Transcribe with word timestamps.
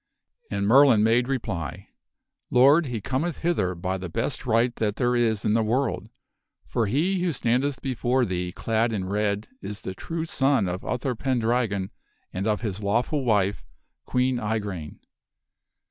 And 0.49 0.67
Merlin 0.67 1.03
made 1.03 1.25
eiaiwth 1.25 1.27
the 1.27 1.33
reply," 1.33 1.87
Lord, 2.49 2.87
he 2.87 3.01
cometh 3.01 3.41
hither 3.43 3.75
by 3.75 3.99
the 3.99 4.09
best 4.09 4.47
right 4.47 4.75
that 4.77 4.95
there 4.95 5.15
is 5.15 5.45
* 5.45 5.45
n 5.45 5.53
world; 5.63 6.09
for 6.65 6.87
he 6.87 7.21
who 7.21 7.31
stand 7.31 7.63
eth 7.63 7.83
before 7.83 8.25
thee 8.25 8.51
clad 8.51 8.93
in 8.93 9.05
red 9.05 9.49
is 9.61 9.81
the 9.81 9.93
true 9.93 10.25
son 10.25 10.67
of 10.67 10.83
Uther 10.83 11.13
Pendragon 11.13 11.91
and 12.33 12.47
of 12.47 12.61
his 12.61 12.81
lawful 12.81 13.23
wife, 13.23 13.63
Queen 14.07 14.39
Igraine." 14.39 15.01